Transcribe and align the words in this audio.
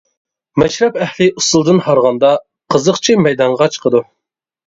مەشرەپ 0.61 0.95
ئەھلى 1.05 1.25
ئۇسسۇلدىن 1.41 1.81
ھارغاندا، 1.89 2.31
قىزىقچى 2.75 3.17
مەيدانغا 3.27 3.71
چىقىدۇ. 3.77 4.05